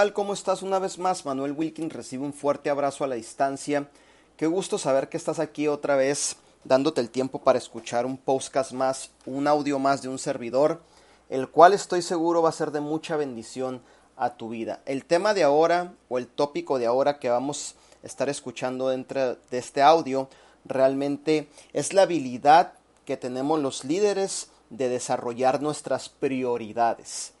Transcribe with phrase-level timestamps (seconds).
[0.00, 1.26] ¿Cómo estás una vez más?
[1.26, 3.90] Manuel Wilkin recibe un fuerte abrazo a la distancia.
[4.38, 8.72] Qué gusto saber que estás aquí otra vez dándote el tiempo para escuchar un podcast
[8.72, 10.80] más, un audio más de un servidor,
[11.28, 13.82] el cual estoy seguro va a ser de mucha bendición
[14.16, 14.80] a tu vida.
[14.86, 19.36] El tema de ahora o el tópico de ahora que vamos a estar escuchando dentro
[19.50, 20.30] de este audio
[20.64, 22.72] realmente es la habilidad
[23.04, 27.34] que tenemos los líderes de desarrollar nuestras prioridades.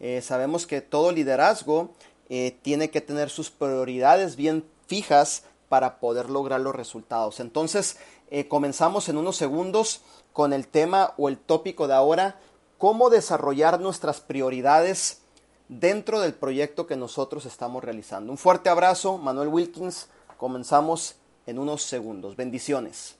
[0.00, 1.90] Eh, sabemos que todo liderazgo
[2.28, 7.40] eh, tiene que tener sus prioridades bien fijas para poder lograr los resultados.
[7.40, 7.98] Entonces,
[8.30, 12.38] eh, comenzamos en unos segundos con el tema o el tópico de ahora,
[12.78, 15.22] cómo desarrollar nuestras prioridades
[15.68, 18.32] dentro del proyecto que nosotros estamos realizando.
[18.32, 20.08] Un fuerte abrazo, Manuel Wilkins.
[20.36, 22.36] Comenzamos en unos segundos.
[22.36, 23.16] Bendiciones.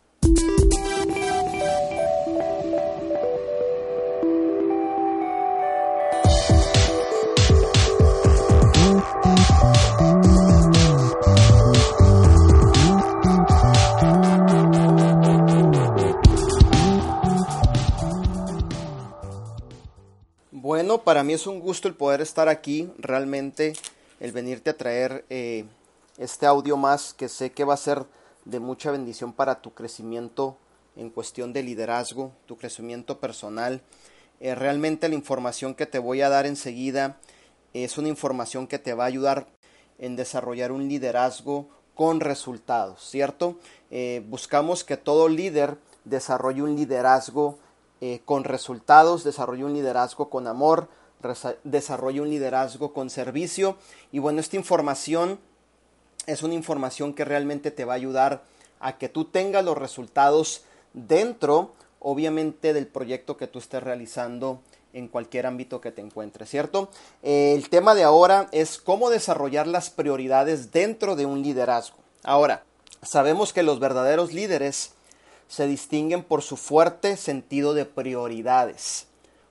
[21.03, 23.73] Para mí es un gusto el poder estar aquí, realmente
[24.21, 25.65] el venirte a traer eh,
[26.19, 28.05] este audio más que sé que va a ser
[28.45, 30.57] de mucha bendición para tu crecimiento
[30.95, 33.83] en cuestión de liderazgo, tu crecimiento personal.
[34.41, 37.19] Eh, realmente la información que te voy a dar enseguida
[37.73, 39.49] es una información que te va a ayudar
[39.99, 43.59] en desarrollar un liderazgo con resultados, ¿cierto?
[43.91, 47.59] Eh, buscamos que todo líder desarrolle un liderazgo
[48.07, 50.89] eh, con resultados, desarrolle un liderazgo con amor,
[51.63, 53.79] desarrolle un liderazgo con servicio.
[54.13, 55.41] Y bueno, esta información
[56.27, 58.43] es una información que realmente te va a ayudar
[58.79, 64.61] a que tú tengas los resultados dentro, obviamente, del proyecto que tú estés realizando
[64.93, 66.91] en cualquier ámbito que te encuentres, ¿cierto?
[67.23, 71.97] el tema de ahora es cómo desarrollar las prioridades dentro de un liderazgo.
[72.23, 72.65] Ahora,
[73.01, 74.93] sabemos que los verdaderos líderes
[75.49, 79.07] se distinguen por su fuerte sentido de prioridades.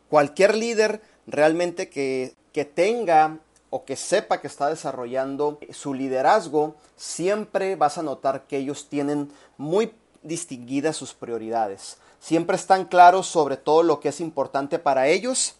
[0.09, 3.39] Cualquier líder realmente que, que tenga
[3.69, 9.31] o que sepa que está desarrollando su liderazgo, siempre vas a notar que ellos tienen
[9.57, 11.97] muy distinguidas sus prioridades.
[12.19, 15.55] Siempre están claros sobre todo lo que es importante para ellos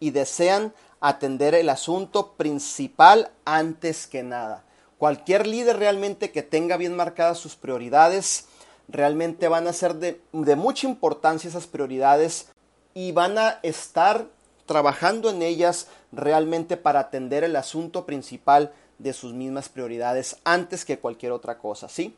[0.00, 4.64] y desean atender el asunto principal antes que nada.
[4.98, 8.46] Cualquier líder realmente que tenga bien marcadas sus prioridades,
[8.88, 12.48] realmente van a ser de, mucha importancia esas prioridades
[12.94, 14.26] y van a estar
[14.66, 20.98] trabajando en ellas realmente para atender el asunto principal de sus mismas prioridades antes que
[20.98, 22.16] cualquier otra cosa, ¿sí?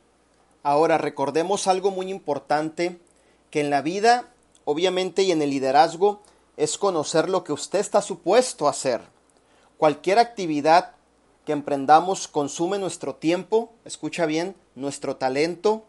[0.63, 2.99] Ahora recordemos algo muy importante
[3.51, 4.27] que en la vida,
[4.65, 6.23] obviamente y en el liderazgo,
[6.57, 9.01] es conocer lo que usted está supuesto a hacer.
[9.79, 10.93] Cualquier actividad
[11.47, 15.85] que emprendamos consume nuestro tiempo, escucha bien, nuestro talento,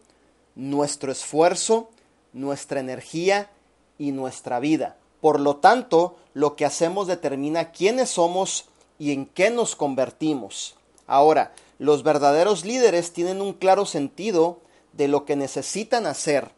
[0.54, 1.90] nuestro esfuerzo,
[2.32, 3.50] nuestra energía
[3.98, 4.96] y nuestra vida.
[5.20, 8.66] Por lo tanto, lo que hacemos determina quiénes somos
[8.98, 10.76] y en qué nos convertimos.
[11.06, 14.60] Ahora, los verdaderos líderes tienen un claro sentido
[14.92, 16.50] de lo que necesitan hacer.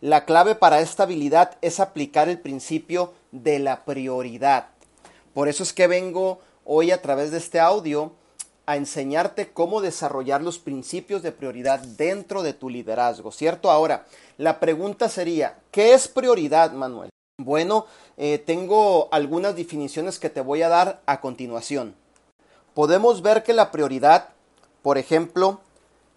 [0.00, 4.68] La clave para esta habilidad es aplicar el principio de la prioridad.
[5.34, 8.12] Por eso es que vengo hoy a través de este audio
[8.66, 13.70] a enseñarte cómo desarrollar los principios de prioridad dentro de tu liderazgo, ¿cierto?
[13.70, 14.06] Ahora,
[14.38, 17.10] la pregunta sería, ¿qué es prioridad, Manuel?
[17.38, 21.94] Bueno, eh, tengo algunas definiciones que te voy a dar a continuación.
[22.74, 24.28] Podemos ver que la prioridad,
[24.82, 25.60] por ejemplo,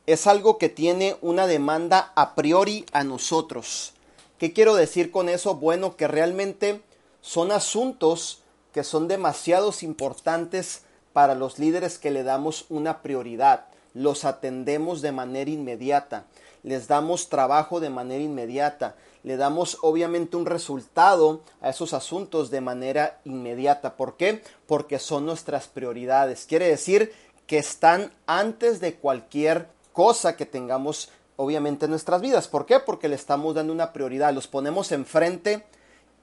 [0.06, 3.94] es algo que tiene una demanda a priori a nosotros.
[4.38, 5.56] ¿Qué quiero decir con eso?
[5.56, 6.82] Bueno, que realmente
[7.22, 8.44] son asuntos
[8.74, 13.66] que son demasiados importantes para los líderes que le damos una prioridad.
[13.94, 16.26] Los atendemos de manera inmediata,
[16.64, 22.60] les damos trabajo de manera inmediata, le damos obviamente un resultado a esos asuntos de
[22.60, 23.96] manera inmediata.
[23.96, 24.42] ¿Por qué?
[24.66, 26.46] Porque son nuestras prioridades.
[26.46, 27.14] Quiere decir
[27.48, 32.48] que están antes de cualquier cosa que tengamos obviamente en nuestras vidas.
[32.48, 32.80] ¿Por qué?
[32.80, 35.64] Porque le estamos dando una prioridad, los ponemos enfrente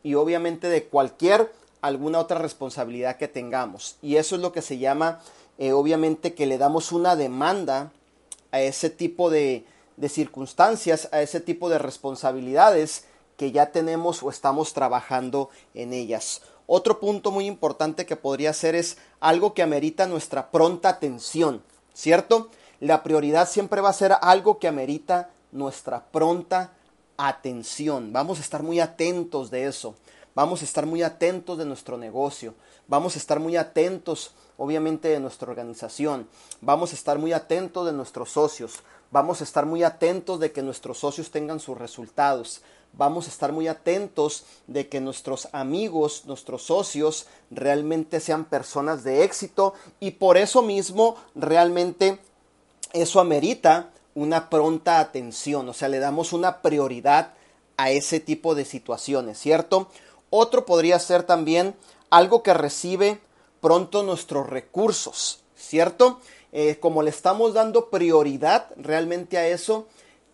[0.03, 1.53] y obviamente de cualquier
[1.83, 3.97] alguna otra responsabilidad que tengamos.
[4.03, 5.21] Y eso es lo que se llama
[5.59, 7.93] eh, obviamente que le damos una demanda
[8.51, 9.65] a ese tipo de,
[9.97, 13.05] de circunstancias, a ese tipo de responsabilidades
[13.37, 16.43] que ya tenemos o estamos trabajando en ellas.
[16.67, 21.63] Otro punto muy importante que podría ser es algo que amerita nuestra pronta atención,
[21.93, 22.49] ¿cierto?
[22.81, 26.73] La prioridad siempre va a ser algo que amerita nuestra pronta
[27.17, 28.13] atención.
[28.13, 29.95] Vamos a estar muy atentos de eso.
[30.35, 32.55] Vamos a estar muy atentos de nuestro negocio,
[32.89, 36.29] vamos a estar muy atentos obviamente de nuestra organización,
[36.61, 38.81] vamos a estar muy atentos de nuestros socios,
[39.11, 42.61] vamos a estar muy atentos de que nuestros socios tengan sus resultados,
[42.93, 49.25] vamos a estar muy atentos de que nuestros amigos, nuestros socios realmente sean personas de
[49.25, 49.75] éxito.
[50.01, 52.19] Y por eso mismo realmente
[52.93, 57.35] eso amerita una pronta atención, o sea, le damos una prioridad
[57.77, 59.89] a ese tipo de situaciones, ¿cierto?
[60.31, 61.75] Otro podría ser también
[62.09, 63.21] algo que recibe
[63.61, 66.21] pronto nuestros recursos, ¿cierto?
[66.53, 69.87] Eh, como le estamos dando prioridad realmente a eso,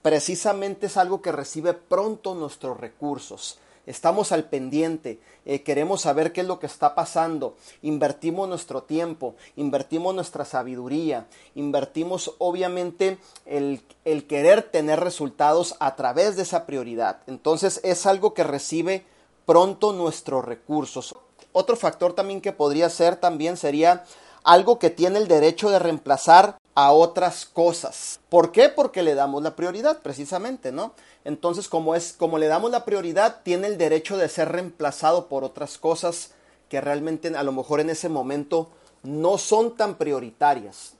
[0.02, 3.58] precisamente es algo que recibe pronto nuestros recursos.
[3.86, 9.36] Estamos al pendiente, eh, queremos saber qué es lo que está pasando, invertimos nuestro tiempo,
[9.54, 17.20] invertimos nuestra sabiduría, invertimos obviamente el, el querer tener resultados a través de esa prioridad.
[17.28, 19.04] Entonces es algo que recibe
[19.46, 21.14] pronto nuestros recursos.
[21.52, 24.04] Otro factor también que podría ser también sería
[24.44, 28.20] algo que tiene el derecho de reemplazar a otras cosas.
[28.28, 28.68] ¿Por qué?
[28.68, 30.92] Porque le damos la prioridad, precisamente, ¿no?
[31.24, 35.42] Entonces, como es, como le damos la prioridad, tiene el derecho de ser reemplazado por
[35.42, 36.32] otras cosas
[36.68, 38.68] que realmente a lo mejor en ese momento
[39.02, 40.92] no son tan prioritarias,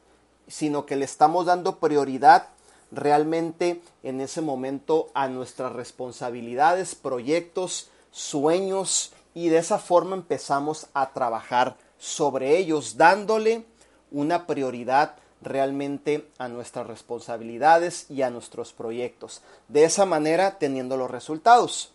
[0.49, 2.49] sino que le estamos dando prioridad
[2.91, 11.11] realmente en ese momento a nuestras responsabilidades, proyectos, sueños y de esa forma empezamos a
[11.11, 13.67] trabajar sobre ellos dándole
[14.11, 19.43] una prioridad realmente a nuestras responsabilidades y a nuestros proyectos.
[19.69, 21.93] De esa manera teniendo los resultados.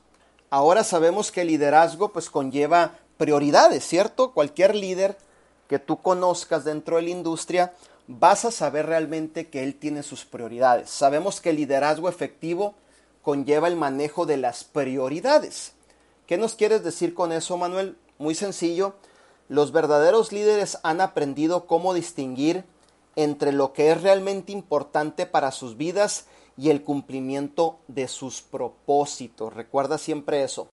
[0.52, 4.32] Ahora sabemos que el liderazgo pues conlleva prioridades, ¿cierto?
[4.32, 5.18] Cualquier líder
[5.68, 7.74] que tú conozcas dentro de la industria
[8.08, 10.92] vas a saber realmente que él tiene sus prioridades.
[10.92, 12.76] Sabemos que el liderazgo efectivo
[13.24, 15.74] conlleva el manejo de las prioridades.
[16.32, 17.98] ¿Qué nos quieres decir con eso, Manuel?
[18.18, 18.94] Muy sencillo.
[19.50, 22.64] Los verdaderos líderes han aprendido cómo distinguir
[23.18, 29.54] entre lo que es realmente importante para sus vidas y el cumplimiento de sus propósitos.
[29.54, 30.70] Recuerda siempre eso.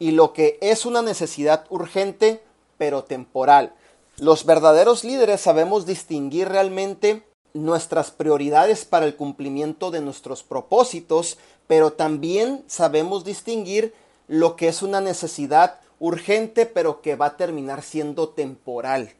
[0.00, 2.42] Y lo que es una necesidad urgente
[2.76, 3.76] pero temporal.
[4.16, 7.22] Los verdaderos líderes sabemos distinguir realmente
[7.54, 11.38] nuestras prioridades para el cumplimiento de nuestros propósitos,
[11.68, 13.94] pero también sabemos distinguir
[14.28, 19.12] lo que es una necesidad urgente pero que va a terminar siendo temporal.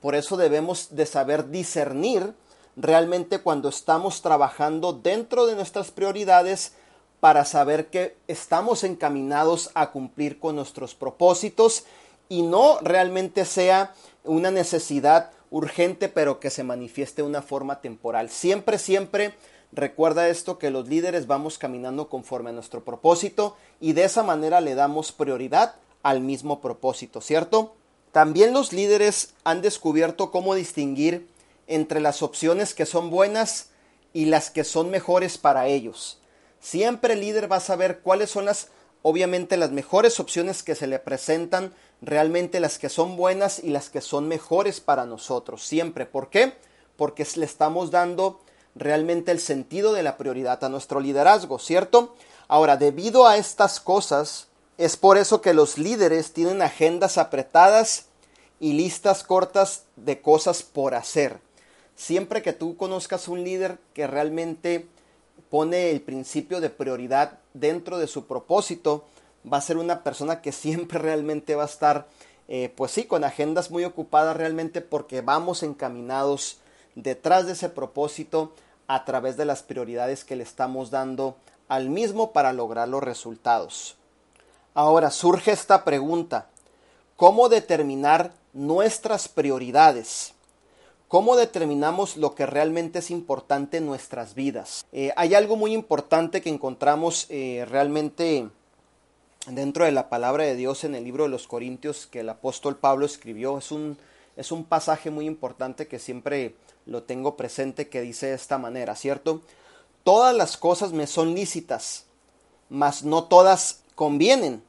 [0.00, 2.34] Por eso debemos de saber discernir
[2.76, 6.72] realmente cuando estamos trabajando dentro de nuestras prioridades
[7.20, 11.84] para saber que estamos encaminados a cumplir con nuestros propósitos
[12.28, 13.94] y no realmente sea
[14.24, 18.30] una necesidad urgente pero que se manifieste de una forma temporal.
[18.30, 19.34] Siempre, siempre
[19.72, 24.60] Recuerda esto que los líderes vamos caminando conforme a nuestro propósito y de esa manera
[24.60, 27.74] le damos prioridad al mismo propósito, ¿cierto?
[28.12, 31.26] También los líderes han descubierto cómo distinguir
[31.66, 33.70] entre las opciones que son buenas
[34.12, 36.18] y las que son mejores para ellos.
[36.60, 38.68] Siempre el líder va a saber cuáles son las,
[39.00, 41.72] obviamente, las mejores opciones que se le presentan,
[42.02, 45.64] realmente las que son buenas y las que son mejores para nosotros.
[45.64, 46.04] Siempre.
[46.04, 46.52] ¿Por qué?
[46.96, 48.40] Porque le estamos dando
[48.74, 52.14] realmente el sentido de la prioridad a nuestro liderazgo, ¿cierto?
[52.48, 54.48] Ahora, debido a estas cosas,
[54.78, 58.06] es por eso que los líderes tienen agendas apretadas
[58.60, 61.38] y listas cortas de cosas por hacer.
[61.96, 64.86] Siempre que tú conozcas un líder que realmente
[65.50, 69.04] pone el principio de prioridad dentro de su propósito,
[69.50, 72.06] va a ser una persona que siempre realmente va a estar,
[72.48, 76.58] eh, pues sí, con agendas muy ocupadas realmente porque vamos encaminados
[76.94, 78.52] detrás de ese propósito
[78.86, 81.36] a través de las prioridades que le estamos dando
[81.68, 83.96] al mismo para lograr los resultados.
[84.74, 86.46] Ahora surge esta pregunta,
[87.16, 90.34] ¿cómo determinar nuestras prioridades?
[91.08, 94.86] ¿Cómo determinamos lo que realmente es importante en nuestras vidas?
[94.92, 98.48] Eh, hay algo muy importante que encontramos eh, realmente
[99.46, 102.76] dentro de la palabra de Dios en el libro de los Corintios que el apóstol
[102.76, 103.58] Pablo escribió.
[103.58, 103.98] Es un,
[104.36, 106.54] es un pasaje muy importante que siempre
[106.86, 109.42] lo tengo presente que dice de esta manera, ¿cierto?
[110.04, 112.06] Todas las cosas me son lícitas,
[112.68, 114.62] mas no todas convienen.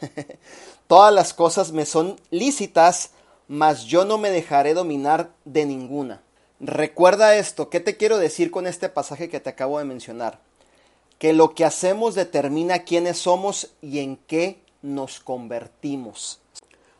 [0.86, 3.10] todas las cosas me son lícitas,
[3.48, 6.22] mas yo no me dejaré dominar de ninguna.
[6.58, 10.40] Recuerda esto, ¿qué te quiero decir con este pasaje que te acabo de mencionar?
[11.18, 16.40] Que lo que hacemos determina quiénes somos y en qué nos convertimos.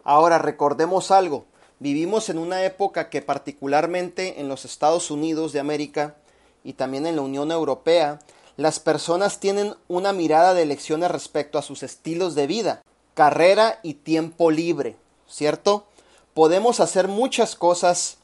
[0.04, 1.46] Ahora recordemos algo,
[1.82, 6.14] Vivimos en una época que particularmente en los Estados Unidos de América
[6.62, 8.20] y también en la Unión Europea,
[8.56, 12.84] las personas tienen una mirada de elecciones respecto a sus estilos de vida.
[13.14, 14.94] carrera y tiempo libre,
[15.28, 15.84] ¿cierto?
[16.34, 18.18] Podemos hacer muchas cosas,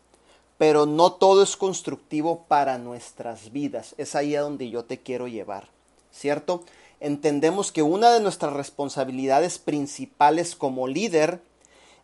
[0.57, 3.97] pero no todo es constructivo para nuestras vidas.
[3.99, 5.67] Es ahí a donde yo te quiero llevar,
[6.13, 6.63] ¿cierto?
[7.01, 11.43] Entendemos que una de nuestras responsabilidades principales como líder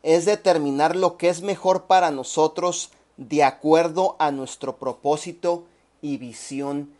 [0.05, 5.65] es determinar lo que es mejor para nosotros de acuerdo a nuestro propósito
[6.03, 6.91] y visión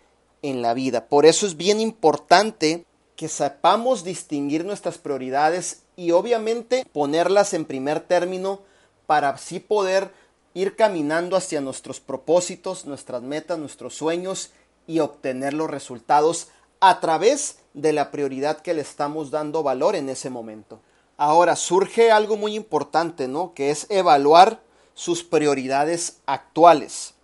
[0.43, 1.07] en la vida.
[1.07, 2.85] Por eso es bien importante
[3.15, 8.61] que sepamos distinguir nuestras prioridades y obviamente ponerlas en primer término
[9.07, 10.11] para así poder
[10.55, 14.51] ir caminando hacia nuestros propósitos, nuestras metas, nuestros sueños
[14.87, 16.49] y obtener los resultados
[16.81, 20.81] a través de la prioridad que le estamos dando valor en ese momento.
[21.17, 23.55] Ahora surge algo muy importante, ¿no?
[23.55, 24.61] Que es evaluar
[24.95, 27.15] sus prioridades actuales.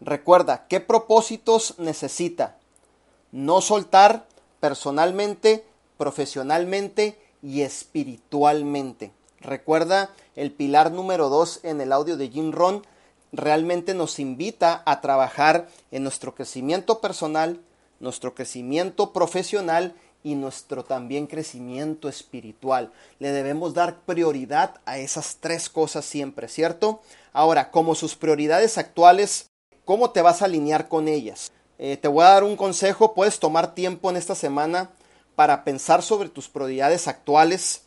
[0.00, 2.56] Recuerda, ¿qué propósitos necesita?
[3.32, 4.26] No soltar
[4.60, 5.64] personalmente,
[5.96, 9.12] profesionalmente y espiritualmente.
[9.40, 12.82] Recuerda el pilar número 2 en el audio de Jim Ron
[13.32, 17.60] realmente nos invita a trabajar en nuestro crecimiento personal,
[18.00, 22.92] nuestro crecimiento profesional y nuestro también crecimiento espiritual.
[23.18, 27.00] Le debemos dar prioridad a esas tres cosas siempre, ¿cierto?
[27.32, 29.50] Ahora, como sus prioridades actuales,
[29.84, 31.52] ¿cómo te vas a alinear con ellas?
[31.78, 34.90] Eh, te voy a dar un consejo, puedes tomar tiempo en esta semana
[35.36, 37.82] para pensar sobre tus prioridades actuales.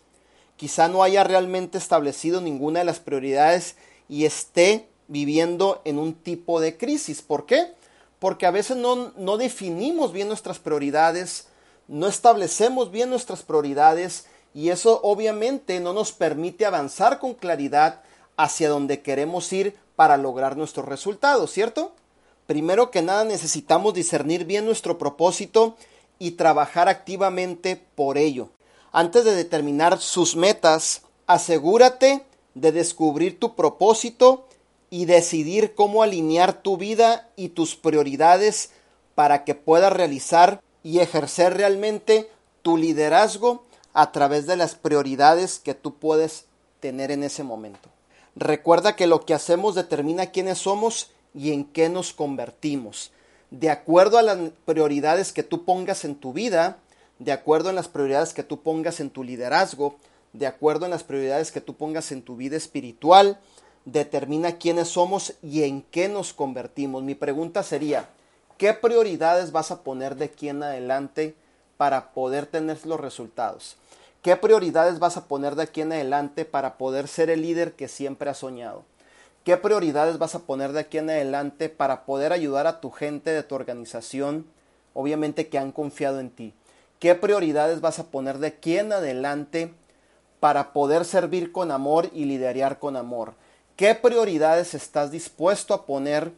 [0.56, 3.76] Quizá no haya realmente establecido ninguna de las prioridades
[4.08, 7.22] y esté viviendo en un tipo de crisis.
[7.22, 7.74] ¿Por qué?
[8.20, 11.48] Porque a veces no, no definimos bien nuestras prioridades,
[11.92, 18.02] no establecemos bien nuestras prioridades y eso obviamente no nos permite avanzar con claridad
[18.38, 21.92] hacia donde queremos ir para lograr nuestros resultados, ¿cierto?
[22.48, 25.76] Primero que nada necesitamos discernir bien nuestro propósito
[26.18, 28.48] y trabajar activamente por ello.
[28.94, 34.46] Antes de determinar sus metas, asegúrate de descubrir tu propósito
[34.90, 38.72] y decidir cómo alinear tu vida y tus prioridades
[39.14, 42.30] para que puedas realizar y ejercer realmente
[42.62, 46.46] tu liderazgo a través de las prioridades que tú puedes
[46.80, 47.90] tener en ese momento.
[48.36, 53.12] Recuerda que lo que hacemos determina quiénes somos y en qué nos convertimos.
[53.50, 56.78] De acuerdo a las prioridades que tú pongas en tu vida,
[57.20, 59.98] de acuerdo a las prioridades que tú pongas en tu liderazgo,
[60.34, 63.40] de acuerdo a las prioridades que tú pongas en tu vida espiritual,
[63.86, 67.04] determina quiénes somos y en qué nos convertimos.
[67.04, 68.10] Mi pregunta sería,
[68.62, 71.34] ¿qué prioridades vas a poner de aquí en adelante
[71.78, 73.76] para poder tener los resultados?
[74.22, 77.88] ¿Qué prioridades vas a poner de aquí en adelante para poder ser el líder que
[77.88, 78.84] siempre has soñado?
[79.44, 83.32] ¿Qué prioridades vas a poner de aquí en adelante para poder ayudar a tu gente
[83.32, 84.46] de tu organización,
[84.94, 86.54] obviamente que han confiado en ti?
[87.00, 89.74] ¿Qué prioridades vas a poner de aquí en adelante
[90.40, 93.34] para poder servir con amor y liderar con amor?
[93.76, 96.32] ¿Qué prioridades estás dispuesto a poner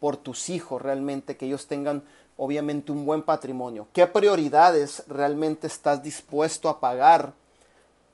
[0.00, 2.02] por tus hijos realmente, que ellos tengan
[2.36, 3.86] obviamente un buen patrimonio?
[3.92, 7.34] ¿Qué prioridades realmente estás dispuesto a pagar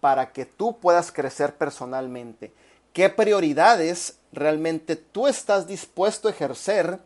[0.00, 2.52] para que tú puedas crecer personalmente?
[2.93, 6.99] ¿Qué prioridades realmente tú estás dispuesto a ejercer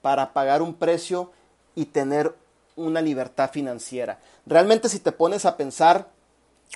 [0.00, 1.32] para pagar un precio
[1.74, 2.34] y tener
[2.76, 4.18] una libertad financiera?
[4.46, 6.08] Realmente si te pones a pensar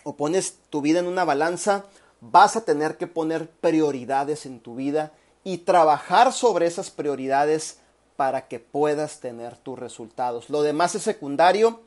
[0.05, 1.85] o pones tu vida en una balanza,
[2.21, 5.13] vas a tener que poner prioridades en tu vida
[5.45, 7.79] y trabajar sobre esas prioridades
[8.17, 10.51] para que puedas tener tus resultados.
[10.51, 11.81] Lo demás es secundario,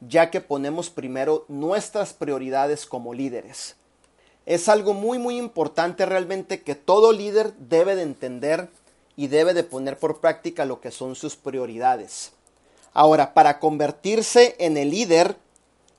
[0.00, 3.76] ya que ponemos primero nuestras prioridades como líderes.
[4.46, 8.68] Es algo muy muy importante realmente que todo líder debe de entender
[9.16, 12.32] y debe de poner por práctica lo que son sus prioridades.
[12.94, 15.36] Ahora, para convertirse en el líder,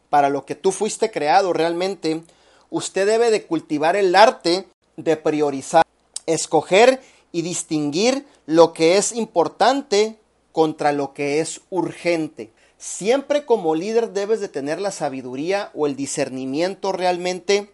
[0.10, 2.24] para lo que tú fuiste creado realmente,
[2.70, 4.68] usted debe de cultivar el arte
[4.98, 5.83] de priorizar,
[6.26, 7.02] escoger
[7.32, 10.18] y distinguir lo que es importante
[10.52, 12.52] contra lo que es urgente.
[12.78, 17.72] Siempre como líder debes de tener la sabiduría o el discernimiento realmente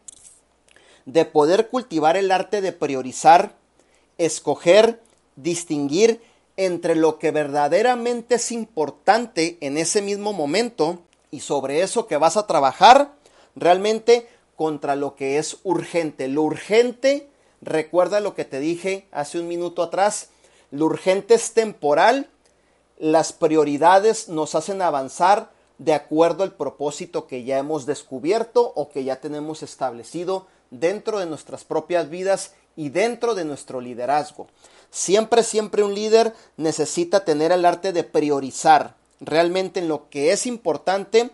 [1.06, 3.56] de poder cultivar el arte de priorizar,
[4.18, 5.02] escoger,
[5.36, 6.22] distinguir
[6.58, 11.00] entre lo que verdaderamente es importante en ese mismo momento
[11.32, 13.14] y sobre eso que vas a trabajar,
[13.56, 16.28] realmente contra lo que es urgente.
[16.28, 17.29] Lo urgente,
[17.62, 20.30] recuerda lo que te dije hace un minuto atrás,
[20.72, 22.30] lo urgente es temporal,
[22.98, 29.04] las prioridades nos hacen avanzar de acuerdo al propósito que ya hemos descubierto o que
[29.04, 34.48] ya tenemos establecido dentro de nuestras propias vidas y dentro de nuestro liderazgo.
[34.92, 40.46] Siempre, siempre un líder necesita tener el arte de priorizar realmente en lo que es
[40.46, 41.32] importante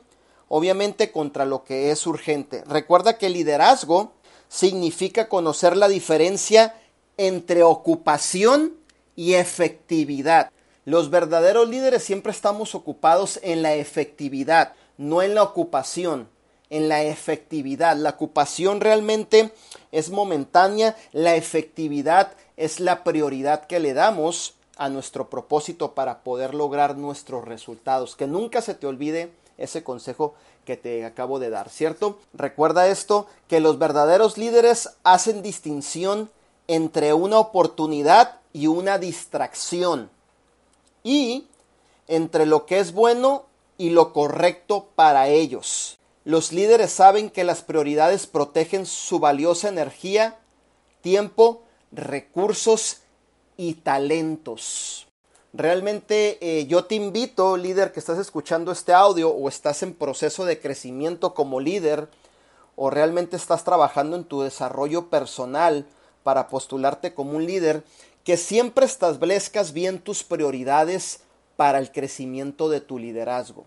[0.48, 2.64] obviamente contra lo que es urgente.
[2.66, 4.12] Recuerda que liderazgo
[4.56, 6.76] significa conocer la diferencia
[7.18, 8.74] entre ocupación
[9.14, 10.50] y efectividad.
[10.86, 16.30] Los verdaderos líderes siempre estamos ocupados en la efectividad, no en la ocupación,
[16.70, 17.98] en la efectividad.
[17.98, 19.52] La ocupación realmente
[19.92, 26.54] es momentánea, la efectividad es la prioridad que le damos a nuestro propósito para poder
[26.54, 28.16] lograr nuestros resultados.
[28.16, 30.34] Que nunca se te olvide ese consejo
[30.66, 32.20] que te acabo de dar, ¿cierto?
[32.34, 36.30] Recuerda esto, que los verdaderos líderes hacen distinción
[36.68, 40.10] entre una oportunidad y una distracción
[41.04, 41.48] y
[42.08, 43.46] entre lo que es bueno
[43.78, 45.98] y lo correcto para ellos.
[46.24, 50.40] Los líderes saben que las prioridades protegen su valiosa energía,
[51.02, 53.02] tiempo, recursos
[53.58, 55.05] y talentos.
[55.58, 60.44] Realmente eh, yo te invito, líder, que estás escuchando este audio o estás en proceso
[60.44, 62.10] de crecimiento como líder
[62.76, 65.86] o realmente estás trabajando en tu desarrollo personal
[66.24, 67.86] para postularte como un líder,
[68.26, 71.22] que siempre establezcas bien tus prioridades
[71.56, 73.64] para el crecimiento de tu liderazgo.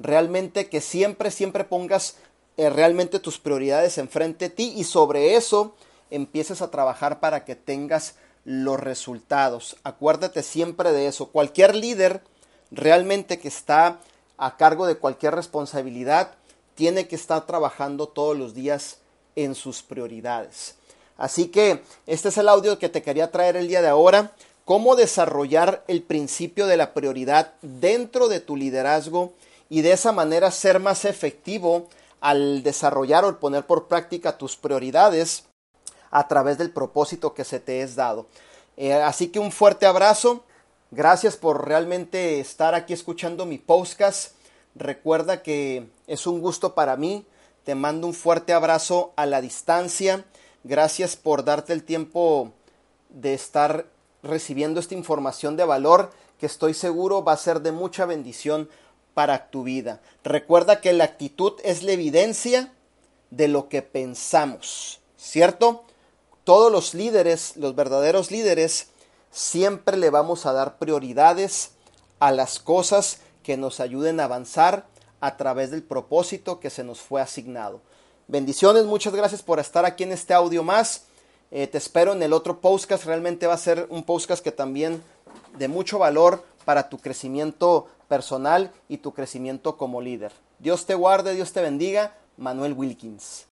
[0.00, 2.16] Realmente que siempre, siempre pongas
[2.56, 5.76] eh, realmente tus prioridades enfrente de ti y sobre eso
[6.10, 9.76] empieces a trabajar para que tengas los resultados.
[9.82, 11.28] Acuérdate siempre de eso.
[11.28, 12.22] Cualquier líder
[12.70, 14.00] realmente que está
[14.38, 16.34] a cargo de cualquier responsabilidad
[16.74, 18.98] tiene que estar trabajando todos los días
[19.36, 20.76] en sus prioridades.
[21.18, 24.32] Así que este es el audio que te quería traer el día de ahora.
[24.64, 29.34] Cómo desarrollar el principio de la prioridad dentro de tu liderazgo
[29.68, 31.88] y de esa manera ser más efectivo
[32.20, 35.44] al desarrollar o poner por práctica tus prioridades
[36.10, 38.26] a través del propósito que se te es dado.
[38.76, 40.44] Eh, así que un fuerte abrazo.
[40.90, 44.32] Gracias por realmente estar aquí escuchando mi podcast.
[44.74, 47.26] Recuerda que es un gusto para mí.
[47.64, 50.24] Te mando un fuerte abrazo a la distancia.
[50.64, 52.52] Gracias por darte el tiempo
[53.08, 53.86] de estar
[54.22, 58.68] recibiendo esta información de valor que estoy seguro va a ser de mucha bendición
[59.14, 60.00] para tu vida.
[60.24, 62.72] Recuerda que la actitud es la evidencia
[63.30, 65.84] de lo que pensamos, ¿cierto?
[66.50, 68.88] Todos los líderes, los verdaderos líderes,
[69.30, 71.70] siempre le vamos a dar prioridades
[72.18, 74.88] a las cosas que nos ayuden a avanzar
[75.20, 77.82] a través del propósito que se nos fue asignado.
[78.26, 81.04] Bendiciones, muchas gracias por estar aquí en este audio más.
[81.52, 83.04] Eh, te espero en el otro podcast.
[83.04, 85.04] Realmente va a ser un podcast que también
[85.56, 90.32] de mucho valor para tu crecimiento personal y tu crecimiento como líder.
[90.58, 92.16] Dios te guarde, Dios te bendiga.
[92.36, 93.46] Manuel Wilkins.